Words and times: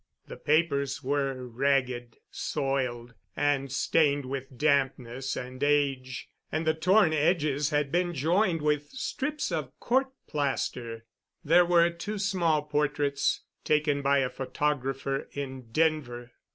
The 0.25 0.35
papers 0.37 1.03
were 1.03 1.45
ragged, 1.45 2.17
soiled, 2.31 3.13
and 3.35 3.71
stained 3.71 4.25
with 4.25 4.57
dampness 4.57 5.35
and 5.37 5.61
age, 5.61 6.27
and 6.51 6.65
the 6.65 6.73
torn 6.73 7.13
edges 7.13 7.69
had 7.69 7.91
been 7.91 8.15
joined 8.15 8.63
with 8.63 8.89
strips 8.89 9.51
of 9.51 9.79
court 9.79 10.07
plaster. 10.25 11.05
There 11.43 11.67
were 11.67 11.91
two 11.91 12.17
small 12.17 12.63
portraits 12.63 13.41
taken 13.63 14.01
by 14.01 14.21
a 14.21 14.31
photographer 14.31 15.29
in 15.33 15.69
Denver. 15.71 16.31